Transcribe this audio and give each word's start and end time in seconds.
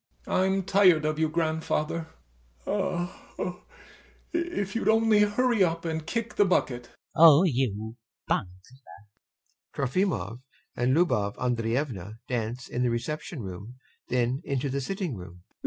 I'm 0.25 0.63
tired 0.63 1.05
of 1.05 1.19
you, 1.19 1.29
grandfather. 1.29 2.07
If 4.33 4.73
you'd 4.75 4.89
only 4.89 5.19
hurry 5.21 5.63
up 5.63 5.85
and 5.85 6.03
kick 6.07 6.37
the 6.37 6.43
bucket. 6.43 6.85
FIERS. 6.87 6.95
Oh 7.17 7.43
you... 7.43 7.97
bungler! 8.27 8.47
[Mutters.] 9.75 9.75
[TROFIMOV 9.75 10.39
and 10.75 10.97
LUBOV 10.97 11.35
ANDREYEVNA 11.37 12.17
dance 12.27 12.67
in 12.67 12.81
the 12.81 12.89
reception 12.89 13.43
room, 13.43 13.75
then 14.07 14.41
into 14.43 14.71
the 14.71 14.81
sitting 14.81 15.15
room. 15.15 15.43